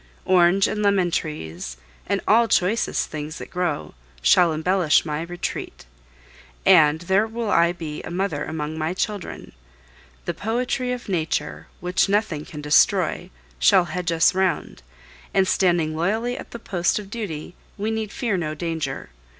[0.25, 3.93] Orange and lemon trees, and all choicest things that grow,
[4.23, 5.85] shall embellish my retreat;
[6.65, 9.51] and there will I be a mother among my children.
[10.25, 13.29] The poetry of Nature, which nothing can destroy,
[13.59, 14.81] shall hedge us round;
[15.35, 19.11] and standing loyally at the post of duty, we need fear no danger.